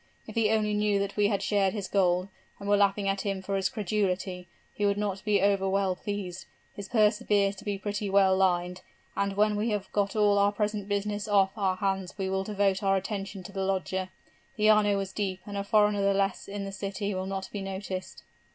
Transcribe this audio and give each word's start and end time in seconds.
If 0.25 0.33
he 0.33 0.49
only 0.49 0.73
knew 0.73 0.97
that 0.97 1.15
we 1.15 1.27
had 1.27 1.43
shared 1.43 1.73
his 1.75 1.87
gold, 1.87 2.27
and 2.59 2.67
were 2.67 2.75
laughing 2.75 3.07
at 3.07 3.21
him 3.21 3.43
for 3.43 3.55
his 3.55 3.69
credulity, 3.69 4.47
he 4.73 4.83
would 4.83 4.97
not 4.97 5.23
be 5.23 5.43
over 5.43 5.69
well 5.69 5.95
pleased. 5.95 6.47
His 6.73 6.87
purse 6.89 7.21
appears 7.21 7.55
to 7.57 7.63
be 7.63 7.77
pretty 7.77 8.09
well 8.09 8.35
lined, 8.35 8.81
and 9.15 9.37
when 9.37 9.55
we 9.55 9.69
have 9.69 9.91
got 9.91 10.15
all 10.15 10.39
our 10.39 10.51
present 10.53 10.87
business 10.89 11.27
off 11.27 11.51
our 11.55 11.75
hands 11.75 12.17
we 12.17 12.31
will 12.31 12.43
devote 12.43 12.81
our 12.81 12.97
attention 12.97 13.43
to 13.43 13.51
the 13.51 13.61
lodger. 13.63 14.09
The 14.55 14.69
Arno 14.71 14.99
is 15.01 15.13
deep 15.13 15.41
and 15.45 15.55
a 15.55 15.63
foreigner 15.63 16.01
the 16.01 16.15
less 16.15 16.47
in 16.47 16.65
the 16.65 16.71
city 16.71 17.13
will 17.13 17.27
not 17.27 17.51
be 17.51 17.61
noticed.' 17.61 18.23